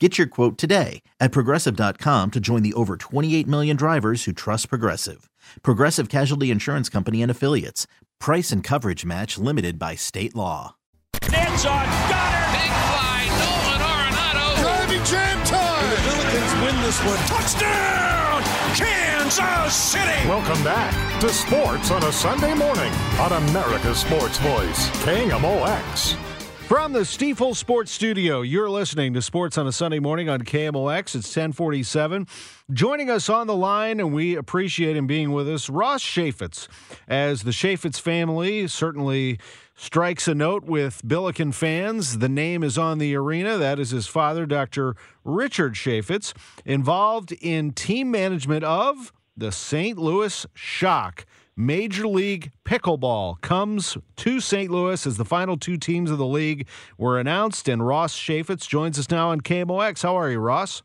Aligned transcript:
Get 0.00 0.18
your 0.18 0.26
quote 0.26 0.58
today 0.58 1.02
at 1.20 1.30
progressive.com 1.30 2.32
to 2.32 2.40
join 2.40 2.62
the 2.64 2.74
over 2.74 2.96
28 2.96 3.46
million 3.46 3.76
drivers 3.76 4.24
who 4.24 4.32
trust 4.32 4.68
Progressive. 4.68 5.30
Progressive 5.62 6.08
Casualty 6.08 6.50
Insurance 6.50 6.88
Company 6.88 7.22
and 7.22 7.30
Affiliates. 7.30 7.86
Price 8.18 8.50
and 8.50 8.64
coverage 8.64 9.04
match 9.04 9.38
limited 9.38 9.78
by 9.78 9.94
state 9.94 10.34
law. 10.34 10.74
It's 11.22 11.64
on 11.64 11.86
Goddard. 12.10 12.50
Big 12.58 12.72
fly, 12.90 13.26
Nolan 13.38 13.80
Arenado. 13.86 14.62
Driving 14.62 15.04
jam 15.04 15.46
time. 15.46 15.90
The 15.90 15.96
Billikens 15.96 16.64
win 16.64 16.82
this 16.82 17.04
one. 17.04 17.18
Touchdown! 17.28 18.14
Kansas 18.74 19.74
City. 19.74 20.28
Welcome 20.28 20.64
back 20.64 21.20
to 21.20 21.28
Sports 21.28 21.92
on 21.92 22.02
a 22.02 22.10
Sunday 22.10 22.54
morning 22.54 22.92
on 23.20 23.32
America's 23.48 23.98
Sports 23.98 24.38
Voice, 24.38 24.90
KMOX. 25.04 26.18
From 26.68 26.94
the 26.94 27.00
Stifel 27.00 27.54
Sports 27.54 27.92
Studio, 27.92 28.40
you're 28.40 28.70
listening 28.70 29.12
to 29.12 29.20
Sports 29.20 29.58
on 29.58 29.66
a 29.66 29.72
Sunday 29.72 29.98
morning 29.98 30.30
on 30.30 30.40
KMOX. 30.40 31.14
It's 31.14 31.28
1047. 31.28 32.26
Joining 32.72 33.10
us 33.10 33.28
on 33.28 33.46
the 33.46 33.54
line, 33.54 34.00
and 34.00 34.14
we 34.14 34.34
appreciate 34.34 34.96
him 34.96 35.06
being 35.06 35.32
with 35.32 35.46
us, 35.46 35.68
Ross 35.68 36.02
Chaifetz. 36.02 36.68
As 37.06 37.42
the 37.42 37.50
Chaifetz 37.50 38.00
family 38.00 38.66
certainly 38.66 39.38
strikes 39.76 40.26
a 40.26 40.34
note 40.34 40.64
with 40.64 41.02
Billiken 41.06 41.52
fans, 41.52 42.18
the 42.18 42.30
name 42.30 42.62
is 42.62 42.78
on 42.78 42.96
the 42.96 43.14
arena. 43.14 43.58
That 43.58 43.78
is 43.78 43.90
his 43.90 44.06
father, 44.06 44.46
Dr. 44.46 44.96
Richard 45.22 45.74
Chaifetz, 45.74 46.32
involved 46.64 47.32
in 47.42 47.72
team 47.72 48.10
management 48.10 48.64
of 48.64 49.12
the 49.36 49.52
St. 49.52 49.98
Louis 49.98 50.46
Shock. 50.54 51.26
Major 51.56 52.08
League 52.08 52.50
Pickleball 52.64 53.40
comes 53.40 53.96
to 54.16 54.40
St. 54.40 54.70
Louis 54.70 55.06
as 55.06 55.16
the 55.16 55.24
final 55.24 55.56
two 55.56 55.76
teams 55.76 56.10
of 56.10 56.18
the 56.18 56.26
league 56.26 56.66
were 56.98 57.18
announced, 57.18 57.68
and 57.68 57.86
Ross 57.86 58.18
Chaifetz 58.18 58.66
joins 58.66 58.98
us 58.98 59.08
now 59.08 59.30
on 59.30 59.40
KMOX. 59.40 60.02
How 60.02 60.16
are 60.16 60.30
you, 60.30 60.40
Ross? 60.40 60.82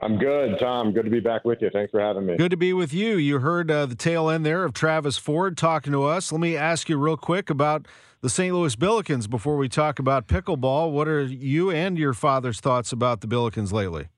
I'm 0.00 0.16
good, 0.18 0.58
Tom. 0.60 0.92
Good 0.92 1.04
to 1.04 1.10
be 1.10 1.20
back 1.20 1.44
with 1.44 1.60
you. 1.60 1.70
Thanks 1.72 1.90
for 1.90 2.00
having 2.00 2.26
me. 2.26 2.36
Good 2.36 2.50
to 2.50 2.56
be 2.56 2.72
with 2.72 2.92
you. 2.92 3.16
You 3.16 3.40
heard 3.40 3.70
uh, 3.70 3.86
the 3.86 3.94
tail 3.94 4.28
end 4.28 4.46
there 4.46 4.64
of 4.64 4.74
Travis 4.74 5.18
Ford 5.18 5.56
talking 5.56 5.92
to 5.92 6.04
us. 6.04 6.30
Let 6.30 6.40
me 6.40 6.56
ask 6.56 6.88
you 6.88 6.96
real 6.96 7.16
quick 7.16 7.50
about 7.50 7.86
the 8.20 8.30
St. 8.30 8.54
Louis 8.54 8.74
Billikens 8.76 9.28
before 9.28 9.56
we 9.56 9.68
talk 9.68 9.98
about 9.98 10.28
pickleball. 10.28 10.92
What 10.92 11.08
are 11.08 11.22
you 11.22 11.70
and 11.70 11.98
your 11.98 12.12
father's 12.12 12.60
thoughts 12.60 12.92
about 12.92 13.20
the 13.22 13.26
Billikens 13.26 13.72
lately? 13.72 14.08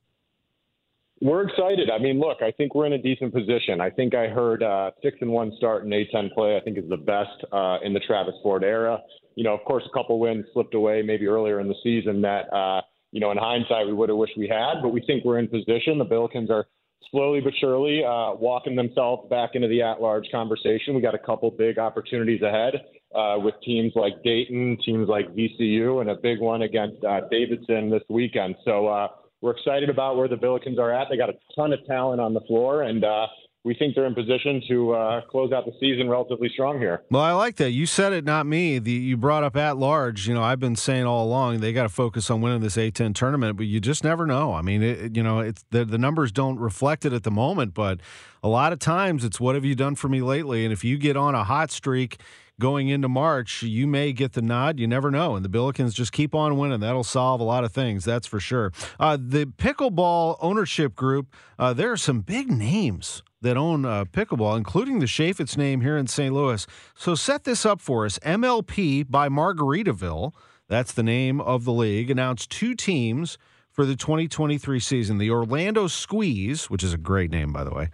We're 1.22 1.48
excited. 1.48 1.90
I 1.90 1.98
mean, 1.98 2.20
look, 2.20 2.42
I 2.42 2.50
think 2.50 2.74
we're 2.74 2.84
in 2.84 2.92
a 2.92 2.98
decent 2.98 3.32
position. 3.32 3.80
I 3.80 3.88
think 3.88 4.14
I 4.14 4.28
heard 4.28 4.62
uh, 4.62 4.90
six 5.02 5.16
and 5.22 5.30
one 5.30 5.50
start 5.56 5.84
in 5.84 5.90
A10 5.90 6.34
play. 6.34 6.58
I 6.58 6.60
think 6.60 6.76
is 6.76 6.88
the 6.90 6.98
best 6.98 7.42
uh, 7.52 7.78
in 7.82 7.94
the 7.94 8.00
Travis 8.00 8.34
Ford 8.42 8.62
era. 8.62 8.98
You 9.34 9.44
know, 9.44 9.54
of 9.54 9.64
course, 9.64 9.82
a 9.86 9.96
couple 9.96 10.18
wins 10.18 10.44
slipped 10.52 10.74
away 10.74 11.00
maybe 11.00 11.26
earlier 11.26 11.60
in 11.60 11.68
the 11.68 11.74
season 11.82 12.20
that 12.22 12.52
uh, 12.52 12.82
you 13.12 13.20
know 13.20 13.30
in 13.30 13.38
hindsight 13.38 13.86
we 13.86 13.94
would 13.94 14.10
have 14.10 14.18
wished 14.18 14.36
we 14.36 14.46
had. 14.46 14.82
But 14.82 14.90
we 14.90 15.00
think 15.00 15.24
we're 15.24 15.38
in 15.38 15.48
position. 15.48 15.96
The 15.96 16.04
Billikens 16.04 16.50
are 16.50 16.66
slowly 17.10 17.40
but 17.40 17.54
surely 17.60 18.04
uh, 18.04 18.34
walking 18.34 18.76
themselves 18.76 19.26
back 19.30 19.50
into 19.54 19.68
the 19.68 19.80
at-large 19.80 20.26
conversation. 20.30 20.94
We 20.94 21.00
got 21.00 21.14
a 21.14 21.18
couple 21.18 21.50
big 21.50 21.78
opportunities 21.78 22.42
ahead 22.42 22.74
uh, 23.14 23.36
with 23.38 23.54
teams 23.64 23.92
like 23.94 24.22
Dayton, 24.22 24.76
teams 24.84 25.08
like 25.08 25.34
VCU, 25.34 26.02
and 26.02 26.10
a 26.10 26.16
big 26.16 26.40
one 26.40 26.60
against 26.60 27.02
uh, 27.04 27.22
Davidson 27.30 27.88
this 27.88 28.02
weekend. 28.10 28.56
So. 28.66 29.08
We're 29.40 29.52
excited 29.52 29.90
about 29.90 30.16
where 30.16 30.28
the 30.28 30.36
Billikens 30.36 30.78
are 30.78 30.92
at. 30.92 31.08
They 31.10 31.16
got 31.16 31.30
a 31.30 31.34
ton 31.54 31.72
of 31.72 31.84
talent 31.86 32.20
on 32.20 32.34
the 32.34 32.40
floor, 32.40 32.82
and 32.82 33.04
uh, 33.04 33.26
we 33.66 33.74
think 33.74 33.96
they're 33.96 34.06
in 34.06 34.14
position 34.14 34.62
to 34.68 34.92
uh, 34.92 35.20
close 35.22 35.50
out 35.50 35.64
the 35.66 35.72
season 35.80 36.08
relatively 36.08 36.48
strong 36.52 36.78
here. 36.78 37.02
Well, 37.10 37.22
I 37.22 37.32
like 37.32 37.56
that. 37.56 37.72
You 37.72 37.84
said 37.84 38.12
it, 38.12 38.24
not 38.24 38.46
me. 38.46 38.78
The, 38.78 38.92
you 38.92 39.16
brought 39.16 39.42
up 39.42 39.56
at 39.56 39.76
large. 39.76 40.28
You 40.28 40.34
know, 40.34 40.42
I've 40.42 40.60
been 40.60 40.76
saying 40.76 41.04
all 41.04 41.24
along 41.26 41.58
they 41.58 41.72
got 41.72 41.82
to 41.82 41.88
focus 41.88 42.30
on 42.30 42.40
winning 42.40 42.60
this 42.60 42.76
A10 42.76 43.12
tournament, 43.12 43.56
but 43.56 43.66
you 43.66 43.80
just 43.80 44.04
never 44.04 44.24
know. 44.24 44.54
I 44.54 44.62
mean, 44.62 44.84
it, 44.84 45.16
you 45.16 45.22
know, 45.22 45.40
it's 45.40 45.64
the, 45.70 45.84
the 45.84 45.98
numbers 45.98 46.30
don't 46.30 46.60
reflect 46.60 47.04
it 47.04 47.12
at 47.12 47.24
the 47.24 47.30
moment, 47.32 47.74
but 47.74 47.98
a 48.40 48.48
lot 48.48 48.72
of 48.72 48.78
times 48.78 49.24
it's 49.24 49.40
what 49.40 49.56
have 49.56 49.64
you 49.64 49.74
done 49.74 49.96
for 49.96 50.08
me 50.08 50.22
lately? 50.22 50.64
And 50.64 50.72
if 50.72 50.84
you 50.84 50.96
get 50.96 51.16
on 51.16 51.34
a 51.34 51.42
hot 51.42 51.72
streak 51.72 52.20
going 52.58 52.88
into 52.88 53.08
March, 53.08 53.62
you 53.62 53.86
may 53.86 54.12
get 54.12 54.32
the 54.32 54.42
nod. 54.42 54.78
You 54.78 54.86
never 54.86 55.10
know. 55.10 55.36
And 55.36 55.44
the 55.44 55.48
Billikens 55.48 55.94
just 55.94 56.12
keep 56.12 56.34
on 56.34 56.56
winning. 56.56 56.80
That'll 56.80 57.04
solve 57.04 57.40
a 57.40 57.44
lot 57.44 57.64
of 57.64 57.72
things, 57.72 58.04
that's 58.04 58.26
for 58.26 58.40
sure. 58.40 58.72
Uh, 58.98 59.18
the 59.20 59.46
pickleball 59.46 60.38
ownership 60.40 60.94
group, 60.94 61.34
uh, 61.58 61.72
there 61.72 61.92
are 61.92 61.96
some 61.96 62.20
big 62.20 62.50
names 62.50 63.22
that 63.42 63.56
own 63.56 63.84
uh, 63.84 64.04
pickleball, 64.06 64.56
including 64.56 64.98
the 64.98 65.06
Chaifetz 65.06 65.56
name 65.56 65.82
here 65.82 65.96
in 65.96 66.06
St. 66.06 66.34
Louis. 66.34 66.66
So 66.94 67.14
set 67.14 67.44
this 67.44 67.66
up 67.66 67.80
for 67.80 68.06
us. 68.06 68.18
MLP 68.20 69.08
by 69.08 69.28
Margaritaville, 69.28 70.32
that's 70.68 70.92
the 70.92 71.02
name 71.02 71.40
of 71.40 71.64
the 71.64 71.72
league, 71.72 72.10
announced 72.10 72.50
two 72.50 72.74
teams 72.74 73.38
for 73.70 73.84
the 73.84 73.94
2023 73.94 74.80
season 74.80 75.18
the 75.18 75.30
Orlando 75.30 75.86
Squeeze, 75.86 76.70
which 76.70 76.82
is 76.82 76.94
a 76.94 76.98
great 76.98 77.30
name, 77.30 77.52
by 77.52 77.62
the 77.62 77.72
way, 77.72 77.90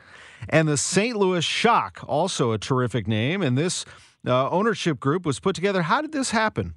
and 0.48 0.68
the 0.68 0.76
St. 0.76 1.16
Louis 1.16 1.44
Shock, 1.44 2.04
also 2.06 2.52
a 2.52 2.58
terrific 2.58 3.08
name. 3.08 3.42
And 3.42 3.58
this 3.58 3.84
uh, 4.26 4.50
ownership 4.50 5.00
group 5.00 5.26
was 5.26 5.40
put 5.40 5.54
together. 5.54 5.82
How 5.82 6.00
did 6.00 6.12
this 6.12 6.30
happen? 6.30 6.74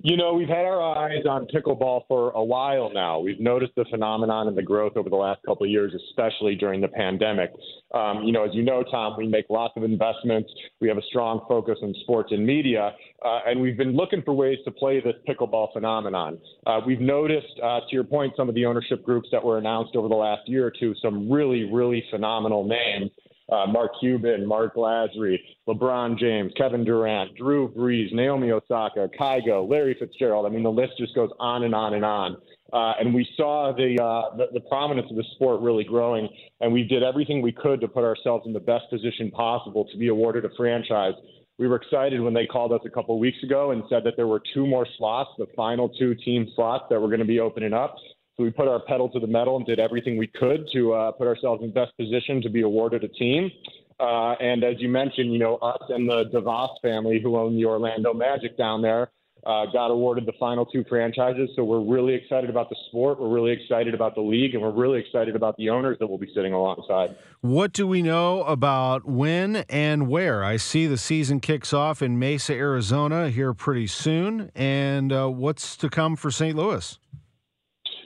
You 0.00 0.16
know, 0.16 0.32
we've 0.32 0.48
had 0.48 0.64
our 0.64 0.80
eyes 0.80 1.26
on 1.28 1.48
pickleball 1.52 2.02
for 2.06 2.30
a 2.30 2.44
while 2.44 2.88
now. 2.94 3.18
We've 3.18 3.40
noticed 3.40 3.72
the 3.74 3.84
phenomenon 3.90 4.46
and 4.46 4.56
the 4.56 4.62
growth 4.62 4.92
over 4.96 5.10
the 5.10 5.16
last 5.16 5.40
couple 5.44 5.64
of 5.64 5.70
years, 5.70 5.92
especially 6.10 6.54
during 6.54 6.80
the 6.80 6.86
pandemic. 6.86 7.50
Um, 7.92 8.22
you 8.22 8.30
know, 8.30 8.44
as 8.44 8.50
you 8.54 8.62
know, 8.62 8.84
Tom, 8.88 9.16
we 9.18 9.26
make 9.26 9.46
lots 9.50 9.74
of 9.76 9.82
investments. 9.82 10.52
We 10.80 10.86
have 10.86 10.98
a 10.98 11.02
strong 11.08 11.44
focus 11.48 11.78
on 11.82 11.92
sports 12.02 12.30
and 12.30 12.46
media, 12.46 12.94
uh, 13.24 13.40
and 13.48 13.60
we've 13.60 13.76
been 13.76 13.96
looking 13.96 14.22
for 14.22 14.34
ways 14.34 14.58
to 14.66 14.70
play 14.70 15.00
this 15.00 15.16
pickleball 15.28 15.72
phenomenon. 15.72 16.38
Uh, 16.64 16.78
we've 16.86 17.00
noticed, 17.00 17.58
uh, 17.60 17.80
to 17.80 17.86
your 17.90 18.04
point, 18.04 18.34
some 18.36 18.48
of 18.48 18.54
the 18.54 18.66
ownership 18.66 19.02
groups 19.02 19.28
that 19.32 19.42
were 19.42 19.58
announced 19.58 19.96
over 19.96 20.06
the 20.06 20.14
last 20.14 20.42
year 20.48 20.64
or 20.64 20.70
two, 20.78 20.94
some 21.02 21.28
really, 21.28 21.64
really 21.64 22.04
phenomenal 22.12 22.64
names 22.64 23.10
uh, 23.50 23.66
Mark 23.66 23.92
Cuban, 24.00 24.46
Mark 24.46 24.74
Lasry, 24.74 25.38
LeBron 25.68 26.18
James, 26.18 26.52
Kevin 26.56 26.84
Durant, 26.84 27.34
Drew 27.36 27.68
Brees, 27.68 28.12
Naomi 28.12 28.50
Osaka, 28.50 29.08
Kygo, 29.18 29.68
Larry 29.68 29.96
Fitzgerald. 29.98 30.46
I 30.46 30.50
mean, 30.50 30.62
the 30.62 30.70
list 30.70 30.92
just 30.98 31.14
goes 31.14 31.30
on 31.40 31.64
and 31.64 31.74
on 31.74 31.94
and 31.94 32.04
on. 32.04 32.36
Uh, 32.72 32.92
and 33.00 33.14
we 33.14 33.26
saw 33.36 33.72
the, 33.74 33.96
uh, 34.02 34.36
the, 34.36 34.46
the 34.52 34.60
prominence 34.68 35.10
of 35.10 35.16
the 35.16 35.24
sport 35.34 35.60
really 35.62 35.84
growing, 35.84 36.28
and 36.60 36.70
we 36.72 36.82
did 36.82 37.02
everything 37.02 37.40
we 37.40 37.52
could 37.52 37.80
to 37.80 37.88
put 37.88 38.04
ourselves 38.04 38.46
in 38.46 38.52
the 38.52 38.60
best 38.60 38.84
position 38.90 39.30
possible 39.30 39.86
to 39.90 39.96
be 39.96 40.08
awarded 40.08 40.44
a 40.44 40.50
franchise. 40.54 41.14
We 41.58 41.66
were 41.66 41.76
excited 41.76 42.20
when 42.20 42.34
they 42.34 42.46
called 42.46 42.72
us 42.72 42.80
a 42.84 42.90
couple 42.90 43.14
of 43.14 43.20
weeks 43.20 43.42
ago 43.42 43.70
and 43.70 43.82
said 43.88 44.04
that 44.04 44.14
there 44.16 44.26
were 44.26 44.42
two 44.54 44.66
more 44.66 44.86
slots, 44.98 45.30
the 45.38 45.46
final 45.56 45.88
two 45.88 46.14
team 46.14 46.46
slots 46.54 46.84
that 46.90 47.00
were 47.00 47.08
going 47.08 47.20
to 47.20 47.26
be 47.26 47.40
opening 47.40 47.72
up. 47.72 47.96
So 48.38 48.44
we 48.44 48.50
put 48.50 48.68
our 48.68 48.78
pedal 48.78 49.08
to 49.08 49.18
the 49.18 49.26
metal 49.26 49.56
and 49.56 49.66
did 49.66 49.80
everything 49.80 50.16
we 50.16 50.28
could 50.28 50.68
to 50.72 50.92
uh, 50.92 51.10
put 51.10 51.26
ourselves 51.26 51.64
in 51.64 51.72
best 51.72 51.96
position 51.98 52.40
to 52.42 52.48
be 52.48 52.62
awarded 52.62 53.02
a 53.02 53.08
team. 53.08 53.50
Uh, 53.98 54.34
and 54.34 54.62
as 54.62 54.76
you 54.78 54.88
mentioned, 54.88 55.32
you 55.32 55.40
know, 55.40 55.56
us 55.56 55.82
and 55.88 56.08
the 56.08 56.26
DeVos 56.32 56.80
family 56.80 57.20
who 57.20 57.36
own 57.36 57.56
the 57.56 57.64
Orlando 57.64 58.14
Magic 58.14 58.56
down 58.56 58.80
there 58.80 59.10
uh, 59.44 59.66
got 59.72 59.90
awarded 59.90 60.24
the 60.24 60.32
final 60.38 60.64
two 60.64 60.84
franchises. 60.88 61.50
So 61.56 61.64
we're 61.64 61.80
really 61.80 62.14
excited 62.14 62.48
about 62.48 62.70
the 62.70 62.76
sport. 62.88 63.20
We're 63.20 63.28
really 63.28 63.50
excited 63.50 63.92
about 63.92 64.14
the 64.14 64.20
league, 64.20 64.54
and 64.54 64.62
we're 64.62 64.70
really 64.70 65.00
excited 65.00 65.34
about 65.34 65.56
the 65.56 65.70
owners 65.70 65.96
that 65.98 66.06
will 66.06 66.18
be 66.18 66.30
sitting 66.32 66.52
alongside. 66.52 67.16
What 67.40 67.72
do 67.72 67.88
we 67.88 68.02
know 68.02 68.44
about 68.44 69.04
when 69.04 69.56
and 69.68 70.06
where? 70.06 70.44
I 70.44 70.58
see 70.58 70.86
the 70.86 70.96
season 70.96 71.40
kicks 71.40 71.72
off 71.72 72.02
in 72.02 72.20
Mesa, 72.20 72.52
Arizona 72.52 73.30
here 73.30 73.52
pretty 73.52 73.88
soon. 73.88 74.52
And 74.54 75.12
uh, 75.12 75.28
what's 75.28 75.76
to 75.78 75.88
come 75.88 76.14
for 76.14 76.30
St. 76.30 76.56
Louis? 76.56 76.98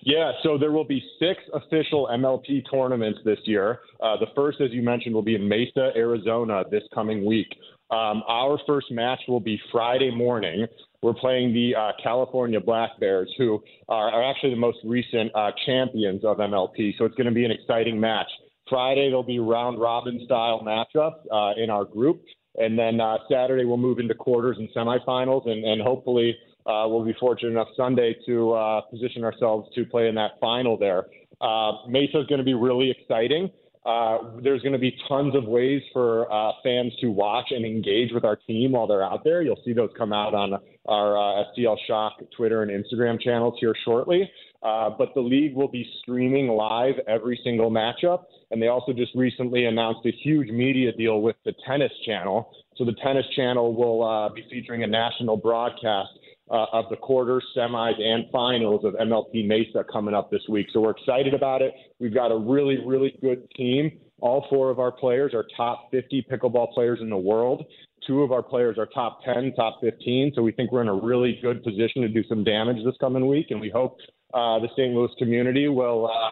Yeah, 0.05 0.33
so 0.43 0.59
there 0.59 0.73
will 0.73 0.85
be 0.85 1.03
six 1.21 1.41
official 1.55 2.09
MLP 2.13 2.65
tournaments 2.69 3.21
this 3.25 3.39
year. 3.45 3.81
Uh, 4.01 4.17
the 4.19 4.27
first, 4.35 4.61
as 4.61 4.73
you 4.73 4.83
mentioned, 4.83 5.15
will 5.15 5.23
be 5.23 5.37
in 5.37 5.49
Mesa, 5.49 5.93
Arizona 5.95 6.65
this 6.71 6.83
coming 6.93 7.25
week. 7.25 7.47
Um, 7.91 8.23
our 8.27 8.59
first 8.67 8.91
match 8.91 9.21
will 9.29 9.41
be 9.41 9.61
Friday 9.71 10.11
morning. 10.11 10.67
We're 11.03 11.15
playing 11.15 11.53
the 11.53 11.77
uh, 11.77 11.93
California 12.03 12.61
Black 12.61 12.99
Bears, 12.99 13.33
who 13.39 13.63
are, 13.89 14.11
are 14.11 14.29
actually 14.29 14.51
the 14.51 14.57
most 14.57 14.79
recent 14.85 15.31
uh, 15.37 15.51
champions 15.67 16.25
of 16.25 16.39
MLP. 16.39 16.99
So 16.99 17.05
it's 17.05 17.15
going 17.15 17.27
to 17.27 17.33
be 17.33 17.45
an 17.45 17.53
exciting 17.53 18.01
match. 18.01 18.29
Friday, 18.69 19.09
there'll 19.09 19.23
be 19.23 19.39
round 19.39 19.81
robin 19.81 20.21
style 20.25 20.63
matchups 20.65 21.21
uh, 21.31 21.63
in 21.63 21.71
our 21.71 21.85
group. 21.85 22.23
And 22.57 22.79
then 22.79 23.01
uh, 23.01 23.19
Saturday, 23.31 23.65
we'll 23.65 23.77
move 23.77 23.99
into 23.99 24.15
quarters 24.15 24.57
and 24.59 24.69
semifinals, 24.77 25.49
and, 25.49 25.65
and 25.65 25.81
hopefully 25.81 26.37
uh, 26.67 26.85
we'll 26.87 27.05
be 27.05 27.15
fortunate 27.19 27.51
enough 27.51 27.69
Sunday 27.77 28.17
to 28.27 28.53
uh, 28.53 28.81
position 28.83 29.25
ourselves 29.25 29.69
to 29.75 29.85
play 29.85 30.09
in 30.09 30.15
that 30.15 30.33
final 30.41 30.77
there. 30.77 31.07
Uh, 31.41 31.89
Mesa 31.89 32.21
is 32.21 32.27
going 32.27 32.39
to 32.39 32.45
be 32.45 32.55
really 32.55 32.91
exciting. 32.91 33.51
Uh, 33.85 34.19
there's 34.45 34.63
going 34.63 34.73
to 34.73 34.79
be 34.79 34.97
tons 35.09 35.35
of 35.35 35.45
ways 35.45 35.83
for 35.93 36.33
uh, 36.33 36.53
fans 36.63 36.93
to 37.01 37.09
watch 37.09 37.47
and 37.51 37.65
engage 37.65 38.13
with 38.13 38.25
our 38.25 38.37
team 38.37 38.73
while 38.73 38.87
they're 38.87 39.03
out 39.03 39.25
there. 39.25 39.43
You'll 39.43 39.61
see 39.65 39.73
those 39.73 39.91
come 39.99 40.13
out 40.13 40.35
on 40.35 40.55
our 40.87 41.17
uh, 41.17 41.45
STL 41.59 41.77
Shock 41.89 42.19
Twitter 42.37 42.63
and 42.63 42.71
Instagram 42.71 43.21
channels 43.21 43.55
here 43.59 43.75
shortly. 43.85 44.31
But 44.63 45.15
the 45.17 45.21
league 45.21 45.57
will 45.57 45.67
be 45.67 45.85
streaming 46.01 46.47
live 46.47 46.95
every 47.09 47.41
single 47.43 47.73
matchup. 47.73 48.27
And 48.53 48.63
they 48.63 48.69
also 48.69 48.93
just 48.93 49.13
recently 49.17 49.65
announced 49.65 50.07
a 50.07 50.13
huge 50.13 50.49
media 50.49 50.93
deal 50.93 51.21
with 51.21 51.35
the 51.45 51.53
Tennis 51.67 51.91
Channel. 52.07 52.53
So 52.77 52.85
the 52.85 52.95
Tennis 53.03 53.25
Channel 53.35 53.75
will 53.75 54.31
be 54.33 54.45
featuring 54.49 54.85
a 54.85 54.87
national 54.87 55.37
broadcast 55.37 56.11
uh, 56.51 56.67
of 56.73 56.87
the 56.91 56.97
quarters, 56.97 57.45
semis, 57.57 58.01
and 58.01 58.25
finals 58.31 58.85
of 58.85 58.95
MLP 58.95 59.47
Mesa 59.47 59.85
coming 59.91 60.15
up 60.15 60.31
this 60.31 60.43
week. 60.49 60.67
So 60.73 60.81
we're 60.81 60.91
excited 60.91 61.35
about 61.35 61.63
it. 61.63 61.73
We've 61.99 62.15
got 62.15 62.33
a 62.33 62.37
really, 62.37 62.79
really 62.85 63.17
good 63.21 63.49
team. 63.57 63.93
All 64.21 64.47
four 64.51 64.71
of 64.71 64.79
our 64.79 64.93
players 64.93 65.35
are 65.35 65.45
top 65.57 65.91
50 65.91 66.27
pickleball 66.31 66.73
players 66.73 67.01
in 67.01 67.11
the 67.11 67.17
world. 67.17 67.65
Two 68.07 68.23
of 68.23 68.33
our 68.33 68.43
players 68.43 68.79
are 68.79 68.87
top 68.87 69.25
10, 69.25 69.55
top 69.55 69.81
15. 69.81 70.33
So 70.35 70.43
we 70.43 70.53
think 70.53 70.73
we're 70.73 70.83
in 70.83 70.89
a 70.89 70.95
really 70.95 71.39
good 71.43 71.63
position 71.63 72.03
to 72.03 72.09
do 72.09 72.23
some 72.29 72.45
damage 72.45 72.85
this 72.85 72.95
coming 73.01 73.27
week. 73.27 73.47
And 73.51 73.61
we 73.61 73.71
hope 73.71 73.97
uh, 74.35 74.59
the 74.59 74.69
St. 74.77 74.95
Louis 74.95 75.11
community 75.19 75.69
will. 75.69 76.11
Uh, 76.11 76.31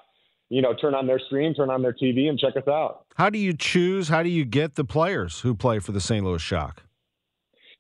you 0.53 0.61
know, 0.61 0.75
turn 0.75 0.97
on 0.97 1.07
their 1.07 1.21
stream, 1.21 1.55
turn 1.55 1.71
on 1.71 1.81
their 1.81 1.93
TV, 1.93 2.29
and 2.29 2.37
check 2.37 2.57
us 2.57 2.67
out. 2.67 3.07
How 3.15 3.31
do 3.31 3.39
you 3.39 3.55
choose? 3.55 4.09
How 4.09 4.25
do 4.25 4.29
you 4.29 4.45
get 4.45 4.75
the 4.75 4.85
players 4.85 5.41
who 5.41 5.55
play 5.55 5.79
for 5.79 5.93
the 5.93 6.01
St. 6.01 6.25
Louis 6.25 6.43
Shock? 6.43 6.83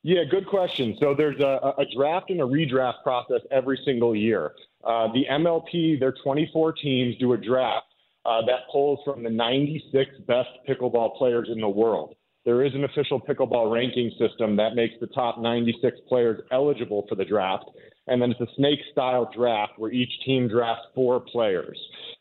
Yeah, 0.02 0.25
good 0.31 0.47
question. 0.47 0.97
So 0.99 1.14
there's 1.14 1.41
a, 1.41 1.75
a 1.79 1.85
draft 1.94 2.31
and 2.31 2.41
a 2.41 2.44
redraft 2.44 3.02
process 3.02 3.41
every 3.50 3.79
single 3.85 4.17
year. 4.17 4.52
Uh, 4.82 5.08
the 5.12 5.25
MLP, 5.31 6.00
their 6.00 6.14
24 6.25 6.73
teams 6.73 7.17
do 7.19 7.35
a 7.35 7.37
draft 7.37 7.87
uh, 8.25 8.41
that 8.47 8.61
pulls 8.73 9.00
from 9.05 9.23
the 9.23 9.31
96 9.31 10.11
best 10.26 10.49
pickleball 10.69 11.17
players 11.17 11.49
in 11.52 11.61
the 11.61 11.69
world. 11.69 12.14
There 12.47 12.64
is 12.64 12.75
an 12.75 12.85
official 12.85 13.20
pickleball 13.20 13.70
ranking 13.70 14.11
system 14.19 14.56
that 14.56 14.75
makes 14.75 14.94
the 15.00 15.06
top 15.08 15.38
96 15.38 15.99
players 16.08 16.41
eligible 16.50 17.05
for 17.06 17.14
the 17.14 17.25
draft. 17.25 17.64
And 18.06 18.20
then 18.20 18.31
it's 18.31 18.41
a 18.41 18.55
snake 18.56 18.81
style 18.93 19.31
draft 19.37 19.73
where 19.76 19.93
each 19.93 20.11
team 20.25 20.49
drafts 20.49 20.87
four 20.94 21.20
players. 21.20 21.79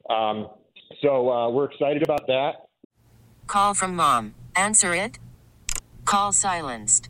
Um, 0.09 0.49
so 1.01 1.31
uh, 1.31 1.49
we're 1.49 1.71
excited 1.71 2.03
about 2.03 2.27
that. 2.27 2.67
Call 3.47 3.73
from 3.73 3.95
mom. 3.95 4.35
Answer 4.55 4.93
it. 4.93 5.17
Call 6.03 6.33
silenced. 6.33 7.09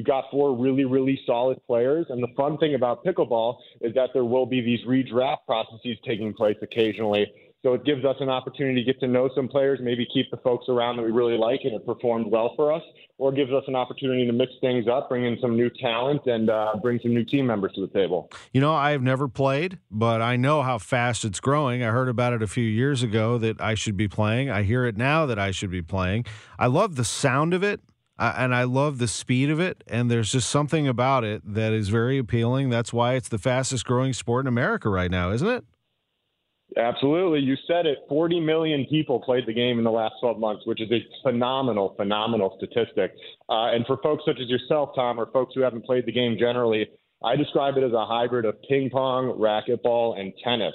We've 0.00 0.06
got 0.06 0.30
four 0.30 0.56
really, 0.56 0.86
really 0.86 1.20
solid 1.26 1.58
players. 1.66 2.06
And 2.08 2.22
the 2.22 2.34
fun 2.34 2.56
thing 2.56 2.74
about 2.74 3.04
pickleball 3.04 3.58
is 3.82 3.92
that 3.96 4.08
there 4.14 4.24
will 4.24 4.46
be 4.46 4.62
these 4.62 4.80
redraft 4.86 5.44
processes 5.46 5.98
taking 6.06 6.32
place 6.32 6.56
occasionally. 6.62 7.26
So 7.62 7.74
it 7.74 7.84
gives 7.84 8.02
us 8.06 8.16
an 8.20 8.30
opportunity 8.30 8.82
to 8.82 8.92
get 8.92 8.98
to 9.00 9.06
know 9.06 9.28
some 9.34 9.46
players, 9.46 9.78
maybe 9.82 10.06
keep 10.10 10.30
the 10.30 10.38
folks 10.38 10.70
around 10.70 10.96
that 10.96 11.02
we 11.02 11.10
really 11.10 11.36
like 11.36 11.60
and 11.64 11.74
have 11.74 11.84
performed 11.84 12.28
well 12.28 12.54
for 12.56 12.72
us, 12.72 12.80
or 13.18 13.30
gives 13.30 13.52
us 13.52 13.62
an 13.68 13.76
opportunity 13.76 14.26
to 14.26 14.32
mix 14.32 14.52
things 14.62 14.86
up, 14.88 15.10
bring 15.10 15.26
in 15.26 15.36
some 15.42 15.54
new 15.54 15.68
talent, 15.68 16.22
and 16.24 16.48
uh, 16.48 16.72
bring 16.80 16.98
some 17.02 17.12
new 17.12 17.22
team 17.22 17.46
members 17.46 17.72
to 17.74 17.82
the 17.82 17.92
table. 17.92 18.30
You 18.54 18.62
know, 18.62 18.72
I've 18.72 19.02
never 19.02 19.28
played, 19.28 19.78
but 19.90 20.22
I 20.22 20.36
know 20.36 20.62
how 20.62 20.78
fast 20.78 21.26
it's 21.26 21.40
growing. 21.40 21.82
I 21.82 21.88
heard 21.88 22.08
about 22.08 22.32
it 22.32 22.42
a 22.42 22.46
few 22.46 22.64
years 22.64 23.02
ago 23.02 23.36
that 23.36 23.60
I 23.60 23.74
should 23.74 23.98
be 23.98 24.08
playing. 24.08 24.48
I 24.48 24.62
hear 24.62 24.86
it 24.86 24.96
now 24.96 25.26
that 25.26 25.38
I 25.38 25.50
should 25.50 25.70
be 25.70 25.82
playing. 25.82 26.24
I 26.58 26.68
love 26.68 26.96
the 26.96 27.04
sound 27.04 27.52
of 27.52 27.62
it 27.62 27.82
and 28.20 28.54
I 28.54 28.64
love 28.64 28.98
the 28.98 29.08
speed 29.08 29.50
of 29.50 29.58
it. 29.58 29.82
And 29.86 30.10
there's 30.10 30.30
just 30.32 30.50
something 30.50 30.86
about 30.86 31.24
it 31.24 31.42
that 31.44 31.72
is 31.72 31.88
very 31.88 32.18
appealing. 32.18 32.68
That's 32.68 32.92
why 32.92 33.14
it's 33.14 33.28
the 33.28 33.38
fastest 33.38 33.84
growing 33.84 34.12
sport 34.12 34.44
in 34.44 34.48
America 34.48 34.88
right 34.88 35.10
now, 35.10 35.30
isn't 35.30 35.48
it? 35.48 35.64
Absolutely. 36.76 37.40
You 37.40 37.56
said 37.66 37.86
it. 37.86 37.98
40 38.08 38.40
million 38.40 38.86
people 38.88 39.20
played 39.20 39.46
the 39.46 39.52
game 39.52 39.78
in 39.78 39.84
the 39.84 39.90
last 39.90 40.14
12 40.20 40.38
months, 40.38 40.62
which 40.66 40.80
is 40.80 40.90
a 40.92 41.04
phenomenal, 41.22 41.94
phenomenal 41.96 42.56
statistic. 42.58 43.12
Uh, 43.48 43.72
and 43.72 43.84
for 43.86 43.96
folks 44.02 44.22
such 44.24 44.38
as 44.40 44.48
yourself, 44.48 44.90
Tom, 44.94 45.18
or 45.18 45.26
folks 45.32 45.54
who 45.54 45.62
haven't 45.62 45.84
played 45.84 46.06
the 46.06 46.12
game 46.12 46.36
generally, 46.38 46.88
I 47.24 47.36
describe 47.36 47.76
it 47.76 47.82
as 47.82 47.92
a 47.92 48.06
hybrid 48.06 48.44
of 48.44 48.56
ping 48.68 48.88
pong, 48.90 49.36
racquetball, 49.38 50.18
and 50.18 50.32
tennis. 50.44 50.74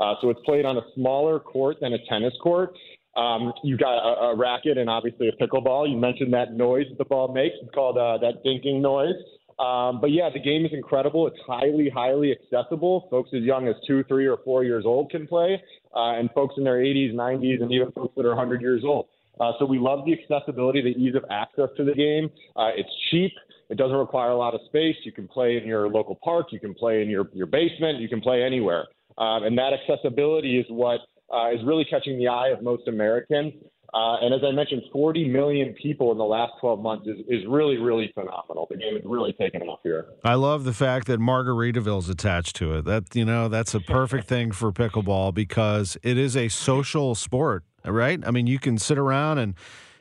Uh, 0.00 0.14
so 0.20 0.30
it's 0.30 0.40
played 0.44 0.66
on 0.66 0.76
a 0.76 0.82
smaller 0.94 1.38
court 1.38 1.78
than 1.80 1.92
a 1.92 1.98
tennis 2.08 2.34
court. 2.42 2.76
Um, 3.16 3.52
you 3.64 3.78
got 3.78 3.96
a, 3.96 4.32
a, 4.32 4.36
racket 4.36 4.76
and 4.76 4.90
obviously 4.90 5.28
a 5.28 5.32
pickleball. 5.32 5.88
You 5.90 5.96
mentioned 5.96 6.34
that 6.34 6.52
noise 6.52 6.84
that 6.90 6.98
the 6.98 7.04
ball 7.06 7.32
makes. 7.32 7.54
It's 7.62 7.74
called 7.74 7.96
uh, 7.96 8.18
that 8.18 8.44
dinking 8.44 8.82
noise. 8.82 9.14
Um, 9.58 10.02
but 10.02 10.10
yeah, 10.10 10.28
the 10.32 10.38
game 10.38 10.66
is 10.66 10.72
incredible. 10.74 11.26
It's 11.26 11.38
highly, 11.46 11.88
highly 11.88 12.32
accessible. 12.32 13.08
Folks 13.10 13.30
as 13.34 13.42
young 13.42 13.68
as 13.68 13.74
two, 13.86 14.04
three, 14.04 14.26
or 14.26 14.38
four 14.44 14.64
years 14.64 14.84
old 14.84 15.10
can 15.10 15.26
play, 15.26 15.62
uh, 15.94 16.18
and 16.18 16.30
folks 16.34 16.56
in 16.58 16.64
their 16.64 16.76
80s, 16.76 17.14
90s, 17.14 17.62
and 17.62 17.72
even 17.72 17.90
folks 17.92 18.14
that 18.16 18.26
are 18.26 18.36
100 18.36 18.60
years 18.60 18.82
old. 18.84 19.06
Uh, 19.40 19.52
so 19.58 19.64
we 19.64 19.78
love 19.78 20.00
the 20.04 20.12
accessibility, 20.12 20.82
the 20.82 20.98
ease 21.00 21.14
of 21.14 21.24
access 21.30 21.68
to 21.76 21.84
the 21.84 21.94
game. 21.94 22.30
Uh, 22.54 22.68
it's 22.76 22.90
cheap. 23.10 23.32
It 23.68 23.78
doesn't 23.78 23.96
require 23.96 24.30
a 24.30 24.36
lot 24.36 24.54
of 24.54 24.60
space. 24.66 24.96
You 25.04 25.12
can 25.12 25.26
play 25.26 25.56
in 25.56 25.66
your 25.66 25.88
local 25.88 26.18
park. 26.22 26.48
You 26.50 26.60
can 26.60 26.74
play 26.74 27.02
in 27.02 27.08
your, 27.08 27.28
your 27.32 27.46
basement. 27.46 27.98
You 27.98 28.08
can 28.08 28.20
play 28.20 28.42
anywhere. 28.42 28.86
Um, 29.18 29.44
and 29.44 29.56
that 29.58 29.72
accessibility 29.72 30.58
is 30.58 30.66
what 30.68 31.00
uh, 31.32 31.50
is 31.52 31.60
really 31.64 31.84
catching 31.84 32.18
the 32.18 32.28
eye 32.28 32.48
of 32.48 32.62
most 32.62 32.88
Americans. 32.88 33.52
Uh, 33.94 34.16
and 34.20 34.34
as 34.34 34.40
I 34.46 34.50
mentioned, 34.50 34.82
40 34.92 35.28
million 35.28 35.74
people 35.80 36.12
in 36.12 36.18
the 36.18 36.24
last 36.24 36.52
12 36.60 36.80
months 36.80 37.06
is, 37.06 37.18
is 37.28 37.46
really, 37.48 37.76
really 37.76 38.10
phenomenal. 38.14 38.66
The 38.68 38.76
game 38.76 38.96
is 38.96 39.02
really 39.04 39.32
taken 39.32 39.62
off 39.62 39.80
here. 39.82 40.06
I 40.24 40.34
love 40.34 40.64
the 40.64 40.72
fact 40.72 41.06
that 41.06 41.20
Margaritaville's 41.20 42.08
attached 42.08 42.56
to 42.56 42.74
it. 42.74 42.84
That 42.84 43.14
you 43.14 43.24
know, 43.24 43.48
that's 43.48 43.74
a 43.74 43.80
perfect 43.80 44.26
thing 44.26 44.52
for 44.52 44.72
pickleball 44.72 45.32
because 45.34 45.96
it 46.02 46.18
is 46.18 46.36
a 46.36 46.48
social 46.48 47.14
sport, 47.14 47.64
right? 47.84 48.20
I 48.26 48.30
mean, 48.32 48.46
you 48.46 48.58
can 48.58 48.76
sit 48.76 48.98
around 48.98 49.38
and 49.38 49.54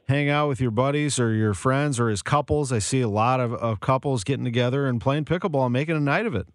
hang 0.07 0.29
out 0.29 0.47
with 0.49 0.59
your 0.59 0.71
buddies 0.71 1.19
or 1.19 1.33
your 1.33 1.53
friends 1.53 1.99
or 1.99 2.09
as 2.09 2.21
couples. 2.21 2.71
I 2.71 2.79
see 2.79 3.01
a 3.01 3.07
lot 3.07 3.39
of, 3.39 3.53
of 3.53 3.79
couples 3.79 4.23
getting 4.23 4.45
together 4.45 4.87
and 4.87 4.99
playing 4.99 5.25
pickleball 5.25 5.65
and 5.65 5.73
making 5.73 5.95
a 5.95 6.01
night 6.01 6.25
of 6.25 6.35
it. 6.35 6.47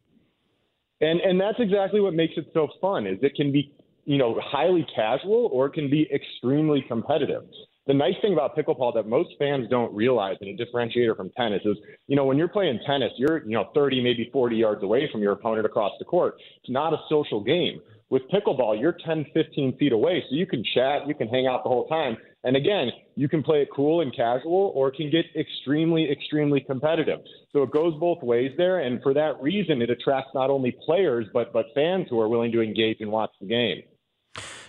And 1.01 1.21
and 1.21 1.41
that's 1.41 1.59
exactly 1.59 2.01
what 2.01 2.13
makes 2.13 2.35
it 2.37 2.51
so 2.53 2.69
fun. 2.81 3.07
Is 3.07 3.19
it 3.23 3.35
can 3.35 3.51
be 3.51 3.73
you 4.11 4.19
know, 4.19 4.41
highly 4.43 4.85
casual 4.93 5.49
or 5.53 5.67
it 5.67 5.73
can 5.73 5.89
be 5.89 6.11
extremely 6.13 6.85
competitive. 6.89 7.45
The 7.87 7.95
nice 7.95 8.17
thing 8.21 8.33
about 8.33 8.57
pickleball 8.57 8.93
that 8.95 9.07
most 9.07 9.29
fans 9.39 9.69
don't 9.71 9.95
realize 9.95 10.37
and 10.41 10.51
a 10.51 10.65
differentiator 10.65 11.17
from 11.17 11.31
tennis 11.37 11.63
is, 11.65 11.77
you 12.09 12.17
know, 12.17 12.25
when 12.25 12.37
you're 12.37 12.49
playing 12.49 12.81
tennis, 12.85 13.13
you're, 13.19 13.45
you 13.45 13.53
know, 13.53 13.71
30, 13.73 14.03
maybe 14.03 14.29
40 14.33 14.57
yards 14.57 14.83
away 14.83 15.09
from 15.13 15.23
your 15.23 15.31
opponent 15.31 15.65
across 15.65 15.93
the 16.01 16.05
court. 16.05 16.35
It's 16.61 16.71
not 16.71 16.93
a 16.93 16.97
social 17.09 17.41
game. 17.41 17.81
With 18.09 18.23
pickleball, 18.35 18.81
you're 18.81 18.97
10, 19.07 19.27
15 19.33 19.77
feet 19.77 19.93
away, 19.93 20.25
so 20.29 20.35
you 20.35 20.45
can 20.45 20.65
chat, 20.75 21.07
you 21.07 21.15
can 21.15 21.29
hang 21.29 21.47
out 21.47 21.63
the 21.63 21.69
whole 21.69 21.87
time. 21.87 22.17
And 22.43 22.57
again, 22.57 22.91
you 23.15 23.29
can 23.29 23.45
play 23.45 23.63
it 23.63 23.69
cool 23.73 24.01
and 24.01 24.13
casual, 24.13 24.73
or 24.75 24.89
it 24.89 24.97
can 24.97 25.09
get 25.09 25.27
extremely, 25.39 26.11
extremely 26.11 26.61
competitive. 26.61 27.21
So 27.53 27.63
it 27.63 27.71
goes 27.71 27.95
both 28.01 28.21
ways 28.25 28.51
there, 28.57 28.81
and 28.81 29.01
for 29.05 29.15
that 29.15 29.41
reason, 29.41 29.81
it 29.81 29.91
attracts 29.91 30.31
not 30.35 30.51
only 30.51 30.77
players 30.85 31.27
but 31.33 31.53
but 31.53 31.67
fans 31.77 32.09
who 32.11 32.19
are 32.19 32.29
willing 32.29 32.51
to 32.51 32.61
engage 32.61 32.97
and 33.01 33.13
watch 33.13 33.31
the 33.41 33.47
game. 33.47 33.83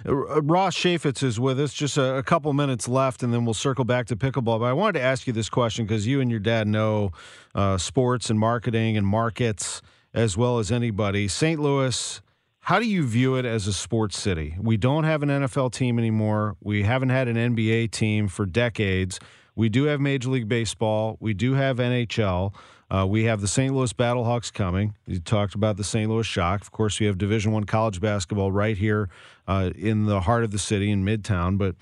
Uh, 0.05 0.41
Ross 0.41 0.75
Chaifetz 0.75 1.23
is 1.23 1.39
with 1.39 1.59
us. 1.59 1.73
Just 1.73 1.97
a, 1.97 2.17
a, 2.17 2.23
couple 2.23 2.51
minutes 2.53 2.87
left, 2.87 3.23
and 3.23 3.33
then 3.33 3.45
we'll 3.45 3.53
circle 3.53 3.85
back 3.85 4.07
to 4.07 4.15
pickleball. 4.15 4.59
But 4.59 4.65
I 4.65 4.73
wanted 4.73 4.99
to 4.99 5.05
ask 5.05 5.27
you 5.27 5.33
this 5.33 5.49
question 5.49 5.85
because 5.85 6.07
you 6.07 6.21
and 6.21 6.29
your 6.29 6.39
dad 6.39 6.67
know 6.67 7.11
uh, 7.55 7.77
sports 7.77 8.29
and 8.29 8.39
marketing 8.39 8.97
and 8.97 9.05
markets 9.05 9.81
as 10.13 10.37
well 10.37 10.59
as 10.59 10.71
anybody. 10.71 11.27
St. 11.27 11.59
Louis 11.59 12.21
How 12.61 12.79
do 12.79 12.85
you 12.85 13.05
view 13.05 13.35
it 13.35 13.45
as 13.45 13.67
a 13.67 13.73
sports 13.73 14.19
city? 14.19 14.55
We 14.59 14.77
don't 14.77 15.03
have 15.03 15.23
an 15.23 15.29
NFL 15.29 15.71
team 15.71 15.97
anymore. 15.97 16.57
We 16.61 16.83
haven't 16.83 17.09
had 17.09 17.27
an 17.27 17.35
NBA 17.35 17.91
team 17.91 18.27
for 18.27 18.45
decades. 18.45 19.19
We 19.55 19.69
do 19.69 19.85
have 19.85 19.99
Major 19.99 20.29
League 20.29 20.47
Baseball. 20.47 21.17
We 21.19 21.33
do 21.33 21.53
have 21.53 21.77
NHL. 21.77 22.53
Uh, 22.91 23.05
we 23.05 23.23
have 23.23 23.39
the 23.39 23.47
St. 23.47 23.73
Louis 23.73 23.93
Battlehawks 23.93 24.51
coming. 24.51 24.95
You 25.07 25.19
talked 25.19 25.55
about 25.55 25.77
the 25.77 25.83
St. 25.83 26.09
Louis 26.09 26.25
Shock. 26.25 26.61
Of 26.61 26.71
course, 26.71 26.99
we 26.99 27.05
have 27.05 27.17
Division 27.17 27.53
One 27.53 27.63
college 27.63 28.01
basketball 28.01 28.51
right 28.51 28.77
here 28.77 29.09
uh, 29.47 29.71
in 29.77 30.07
the 30.07 30.19
heart 30.19 30.43
of 30.43 30.51
the 30.51 30.59
city 30.59 30.91
in 30.91 31.05
Midtown. 31.05 31.57
But 31.57 31.75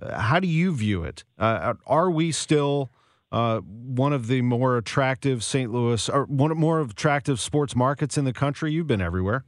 uh, 0.00 0.20
how 0.20 0.38
do 0.38 0.46
you 0.46 0.72
view 0.72 1.02
it? 1.02 1.24
Uh, 1.38 1.74
are 1.88 2.08
we 2.08 2.30
still 2.30 2.90
uh, 3.32 3.58
one 3.58 4.12
of 4.12 4.28
the 4.28 4.42
more 4.42 4.76
attractive 4.76 5.42
St. 5.42 5.72
Louis 5.72 6.08
or 6.08 6.24
one 6.26 6.56
more 6.56 6.80
attractive 6.80 7.40
sports 7.40 7.74
markets 7.74 8.16
in 8.16 8.24
the 8.24 8.32
country? 8.32 8.72
You've 8.72 8.86
been 8.86 9.02
everywhere. 9.02 9.44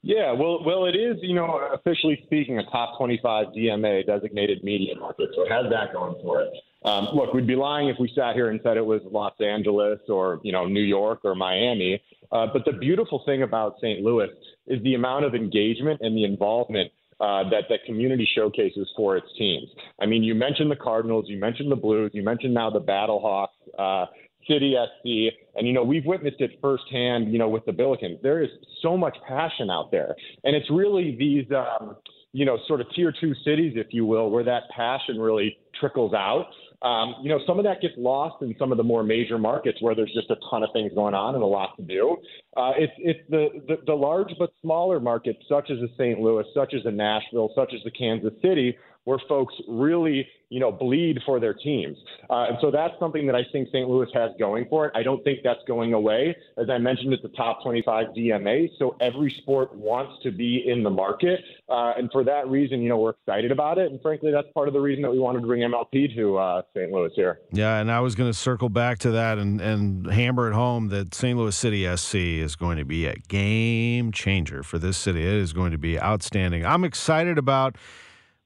Yeah, 0.00 0.32
well, 0.32 0.64
well, 0.64 0.86
it 0.86 0.96
is, 0.96 1.18
you 1.20 1.34
know, 1.34 1.60
officially 1.74 2.20
speaking, 2.24 2.58
a 2.58 2.64
top 2.70 2.96
25 2.98 3.48
DMA 3.48 4.04
designated 4.06 4.64
media 4.64 4.96
market, 4.98 5.28
so 5.36 5.42
it 5.42 5.52
has 5.52 5.66
that 5.70 5.92
going 5.92 6.16
for 6.22 6.40
it. 6.40 6.52
Um, 6.84 7.08
look, 7.14 7.32
we'd 7.32 7.46
be 7.46 7.56
lying 7.56 7.88
if 7.88 7.96
we 8.00 8.12
sat 8.14 8.34
here 8.34 8.50
and 8.50 8.60
said 8.62 8.76
it 8.76 8.84
was 8.84 9.00
Los 9.10 9.34
Angeles 9.40 10.00
or 10.08 10.40
you 10.42 10.52
know 10.52 10.66
New 10.66 10.82
York 10.82 11.20
or 11.24 11.34
Miami. 11.34 12.02
Uh, 12.30 12.46
but 12.52 12.64
the 12.64 12.72
beautiful 12.72 13.22
thing 13.26 13.42
about 13.42 13.76
St. 13.80 14.00
Louis 14.00 14.28
is 14.66 14.82
the 14.82 14.94
amount 14.94 15.24
of 15.24 15.34
engagement 15.34 16.00
and 16.02 16.16
the 16.16 16.24
involvement 16.24 16.90
uh, 17.20 17.48
that 17.50 17.64
that 17.68 17.84
community 17.86 18.28
showcases 18.34 18.88
for 18.96 19.16
its 19.16 19.26
teams. 19.38 19.68
I 20.00 20.06
mean, 20.06 20.22
you 20.22 20.34
mentioned 20.34 20.70
the 20.70 20.76
Cardinals, 20.76 21.26
you 21.28 21.38
mentioned 21.38 21.70
the 21.70 21.76
Blues, 21.76 22.10
you 22.14 22.22
mentioned 22.22 22.54
now 22.54 22.70
the 22.70 22.80
Battlehawks. 22.80 23.48
Uh, 23.78 24.06
City 24.48 24.74
SC, 24.74 25.32
and 25.54 25.66
you 25.68 25.72
know 25.72 25.84
we've 25.84 26.04
witnessed 26.04 26.40
it 26.40 26.58
firsthand. 26.60 27.32
You 27.32 27.38
know 27.38 27.48
with 27.48 27.64
the 27.64 27.72
Billikens, 27.72 28.20
there 28.22 28.42
is 28.42 28.50
so 28.82 28.96
much 28.96 29.16
passion 29.28 29.70
out 29.70 29.92
there, 29.92 30.16
and 30.42 30.56
it's 30.56 30.68
really 30.68 31.16
these 31.16 31.46
um, 31.52 31.96
you 32.32 32.44
know 32.44 32.58
sort 32.66 32.80
of 32.80 32.88
tier 32.94 33.12
two 33.20 33.34
cities, 33.44 33.74
if 33.76 33.88
you 33.90 34.04
will, 34.04 34.30
where 34.30 34.44
that 34.44 34.64
passion 34.74 35.20
really 35.20 35.56
trickles 35.78 36.12
out. 36.12 36.48
Um, 36.82 37.14
you 37.22 37.28
know, 37.28 37.38
some 37.46 37.58
of 37.58 37.64
that 37.64 37.80
gets 37.80 37.94
lost 37.96 38.42
in 38.42 38.54
some 38.58 38.72
of 38.72 38.78
the 38.78 38.84
more 38.84 39.04
major 39.04 39.38
markets 39.38 39.78
where 39.80 39.94
there's 39.94 40.12
just 40.12 40.30
a 40.30 40.36
ton 40.50 40.62
of 40.64 40.70
things 40.72 40.92
going 40.94 41.14
on 41.14 41.34
and 41.34 41.42
a 41.42 41.46
lot 41.46 41.76
to 41.76 41.82
do. 41.82 42.16
Uh, 42.56 42.72
it's 42.76 42.92
it's 42.98 43.20
the, 43.30 43.48
the 43.68 43.76
the 43.86 43.94
large 43.94 44.32
but 44.38 44.52
smaller 44.60 44.98
markets, 44.98 45.38
such 45.48 45.70
as 45.70 45.78
the 45.78 45.88
St. 45.96 46.18
Louis, 46.18 46.44
such 46.54 46.74
as 46.74 46.82
the 46.82 46.90
Nashville, 46.90 47.50
such 47.54 47.72
as 47.72 47.80
the 47.84 47.90
Kansas 47.90 48.32
City, 48.42 48.76
where 49.04 49.18
folks 49.28 49.54
really, 49.68 50.26
you 50.48 50.60
know, 50.60 50.70
bleed 50.70 51.18
for 51.26 51.40
their 51.40 51.54
teams. 51.54 51.96
Uh, 52.30 52.46
and 52.48 52.58
so 52.60 52.70
that's 52.70 52.94
something 53.00 53.26
that 53.26 53.34
I 53.34 53.44
think 53.52 53.68
St. 53.68 53.88
Louis 53.88 54.08
has 54.14 54.30
going 54.38 54.66
for 54.68 54.86
it. 54.86 54.92
I 54.94 55.02
don't 55.02 55.22
think 55.24 55.40
that's 55.42 55.60
going 55.66 55.92
away. 55.92 56.36
As 56.56 56.70
I 56.70 56.78
mentioned, 56.78 57.12
it's 57.12 57.22
the 57.22 57.30
top 57.30 57.62
25 57.62 58.08
DMA, 58.16 58.70
so 58.78 58.96
every 59.00 59.30
sport 59.30 59.74
wants 59.74 60.22
to 60.22 60.30
be 60.30 60.68
in 60.68 60.82
the 60.82 60.90
market. 60.90 61.40
Uh, 61.68 61.94
and 61.96 62.10
for 62.12 62.22
that 62.24 62.48
reason, 62.48 62.80
you 62.80 62.88
know, 62.88 62.98
we're 62.98 63.10
excited 63.10 63.50
about 63.50 63.78
it. 63.78 63.90
And 63.90 64.00
frankly, 64.02 64.30
that's 64.30 64.48
part 64.54 64.68
of 64.68 64.74
the 64.74 64.80
reason 64.80 65.02
that 65.02 65.10
we 65.10 65.18
wanted 65.18 65.40
to 65.40 65.46
bring 65.46 65.62
MLP 65.62 66.14
to 66.16 66.36
uh, 66.36 66.62
St. 66.76 66.92
Louis 66.92 67.10
here. 67.16 67.40
Yeah, 67.52 67.78
and 67.78 67.90
I 67.90 68.00
was 68.00 68.14
going 68.14 68.30
to 68.30 68.38
circle 68.38 68.68
back 68.68 68.98
to 69.00 69.10
that 69.12 69.38
and, 69.38 69.60
and 69.60 70.06
hammer 70.06 70.48
it 70.48 70.54
home 70.54 70.88
that 70.88 71.14
St. 71.14 71.36
Louis 71.36 71.56
City 71.56 71.96
SC 71.96 72.14
is 72.14 72.56
going 72.56 72.78
to 72.78 72.84
be 72.84 73.06
a 73.06 73.16
game 73.28 74.12
changer 74.12 74.62
for 74.62 74.78
this 74.78 74.96
city. 74.96 75.22
It 75.22 75.34
is 75.34 75.52
going 75.52 75.72
to 75.72 75.78
be 75.78 75.98
outstanding. 76.00 76.64
I'm 76.64 76.84
excited 76.84 77.38
about 77.38 77.76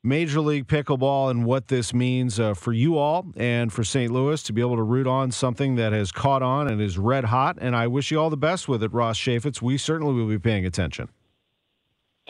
Major 0.07 0.41
League 0.41 0.69
Pickleball 0.69 1.31
and 1.31 1.45
what 1.45 1.67
this 1.67 1.93
means 1.93 2.39
uh, 2.39 2.55
for 2.55 2.73
you 2.73 2.97
all 2.97 3.27
and 3.37 3.73
for 3.73 3.83
St. 3.83 4.13
Louis 4.13 4.41
to 4.45 4.53
be 4.53 4.61
able 4.61 4.77
to 4.77 4.83
root 4.83 5.09
on 5.09 5.33
something 5.33 5.75
that 5.75 5.93
has 5.93 6.13
caught 6.13 6.43
on 6.43 6.69
and 6.69 6.81
is 6.81 6.97
red 6.97 7.25
hot. 7.25 7.59
And 7.61 7.75
I 7.75 7.89
wish 7.89 8.13
you 8.13 8.21
all 8.21 8.31
the 8.31 8.37
best 8.37 8.69
with 8.69 8.83
it, 8.85 8.93
Ross 8.93 9.19
Chaifetz. 9.19 9.61
We 9.61 9.77
certainly 9.77 10.15
will 10.15 10.29
be 10.29 10.39
paying 10.39 10.65
attention. 10.65 11.09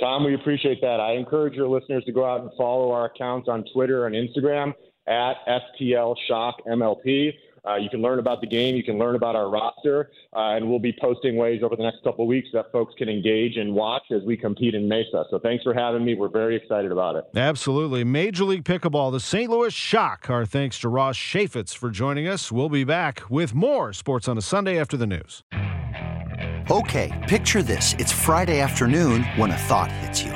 Tom, 0.00 0.25
we 0.25 0.35
appreciate 0.35 0.80
that. 0.80 1.00
I 1.00 1.12
encourage 1.12 1.54
your 1.54 1.68
listeners 1.68 2.04
to 2.04 2.12
go 2.12 2.25
out 2.25 2.40
and 2.40 2.50
follow 2.56 2.92
our 2.92 3.06
accounts 3.06 3.49
on 3.49 3.64
Twitter 3.75 4.06
and 4.06 4.14
Instagram 4.14 4.73
at 5.06 5.35
STL 5.47 6.14
Shock 6.28 6.56
MLP. 6.66 7.33
Uh, 7.66 7.76
you 7.76 7.88
can 7.90 8.00
learn 8.02 8.18
about 8.18 8.40
the 8.40 8.46
game. 8.46 8.76
You 8.76 8.85
can 8.85 8.99
learn 8.99 9.16
about 9.16 9.35
our 9.35 9.49
roster, 9.49 10.11
uh, 10.35 10.56
and 10.56 10.68
we'll 10.68 10.78
be 10.78 10.96
posting 11.00 11.37
ways 11.37 11.62
over 11.62 11.76
the 11.76 11.82
next 11.82 12.02
couple 12.04 12.25
of 12.25 12.28
weeks 12.28 12.49
that 12.52 12.70
folks 12.73 12.94
can 12.96 13.08
engage 13.08 13.56
and 13.56 13.75
watch 13.75 14.02
as 14.11 14.23
we 14.23 14.37
compete 14.37 14.75
in 14.75 14.88
Mesa. 14.88 15.25
So 15.30 15.38
thanks 15.38 15.64
for 15.64 15.75
having 15.75 16.04
me. 16.04 16.14
We're 16.14 16.28
very 16.28 16.56
excited 16.56 16.92
about 16.92 17.16
it. 17.16 17.25
Absolutely. 17.35 18.04
Major 18.04 18.44
League 18.44 18.64
Pickleball, 18.64 19.12
the 19.12 19.20
St. 19.20 19.50
Louis 19.50 19.73
Shock. 19.73 20.30
Our 20.30 20.46
thanks 20.46 20.78
to 20.80 20.88
Ross 20.88 21.16
Chaifetz 21.16 21.75
for 21.75 21.90
joining 21.90 22.28
us. 22.28 22.52
We'll 22.52 22.68
be 22.68 22.85
back 22.85 23.23
with 23.28 23.54
more 23.54 23.92
sports 23.92 24.28
on 24.28 24.38
a 24.38 24.42
Sunday 24.42 24.78
after 24.78 24.96
the 24.96 25.06
news. 25.06 25.42
Okay, 26.70 27.12
picture 27.28 27.62
this. 27.62 27.94
It's 27.94 28.12
Friday 28.12 28.61
afternoon 28.61 29.23
when 29.37 29.50
a 29.52 29.56
thought 29.56 29.90
hits 29.90 30.23
you. 30.23 30.36